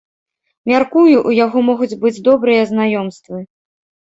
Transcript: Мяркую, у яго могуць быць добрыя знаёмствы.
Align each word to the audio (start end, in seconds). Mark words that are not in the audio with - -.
Мяркую, 0.69 1.17
у 1.31 1.35
яго 1.45 1.63
могуць 1.69 1.99
быць 2.07 2.15
добрыя 2.29 2.67
знаёмствы. 2.73 3.37